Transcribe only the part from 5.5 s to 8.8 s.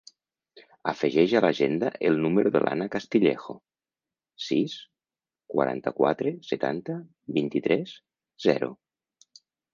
quaranta-quatre, setanta, vint-i-tres, zero.